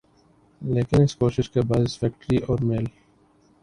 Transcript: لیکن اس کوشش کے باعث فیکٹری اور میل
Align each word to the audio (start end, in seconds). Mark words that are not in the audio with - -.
لیکن 0.61 1.01
اس 1.01 1.15
کوشش 1.15 1.49
کے 1.49 1.61
باعث 1.67 1.97
فیکٹری 1.99 2.37
اور 2.47 2.59
میل 2.61 2.85